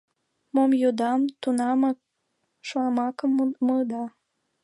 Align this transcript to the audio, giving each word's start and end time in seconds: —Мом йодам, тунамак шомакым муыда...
—Мом 0.53 0.71
йодам, 0.81 1.21
тунамак 1.41 1.97
шомакым 2.67 3.31
муыда... 3.65 4.03